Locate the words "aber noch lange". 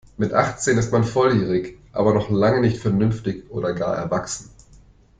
1.93-2.59